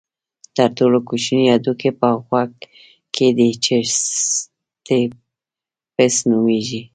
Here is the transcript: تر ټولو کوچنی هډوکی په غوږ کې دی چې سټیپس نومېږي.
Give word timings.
تر 0.57 0.69
ټولو 0.77 0.97
کوچنی 1.07 1.45
هډوکی 1.53 1.91
په 1.99 2.09
غوږ 2.25 2.51
کې 3.15 3.27
دی 3.37 3.49
چې 3.63 3.75
سټیپس 3.95 6.15
نومېږي. 6.29 6.81